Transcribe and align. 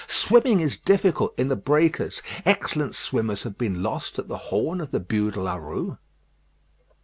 Swimming 0.07 0.61
is 0.61 0.77
difficult 0.77 1.37
in 1.37 1.47
the 1.49 1.55
breakers: 1.55 2.23
excellent 2.43 2.95
swimmers 2.95 3.43
have 3.43 3.55
been 3.55 3.83
lost 3.83 4.17
at 4.17 4.27
the 4.27 4.37
Horn 4.49 4.81
of 4.81 4.89
the 4.89 4.99
Bû 4.99 5.31
de 5.31 5.39
la 5.39 5.57
Rue. 5.57 5.99